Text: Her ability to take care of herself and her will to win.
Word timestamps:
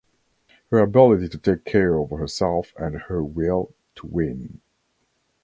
Her 0.71 0.79
ability 0.79 1.27
to 1.29 1.37
take 1.37 1.63
care 1.63 1.95
of 1.99 2.09
herself 2.09 2.73
and 2.75 3.01
her 3.01 3.23
will 3.23 3.75
to 3.97 4.07
win. 4.07 4.61